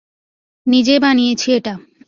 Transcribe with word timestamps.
নিজেই 0.67 0.99
বানিয়েছি 0.99 1.47
এটা। 1.53 1.73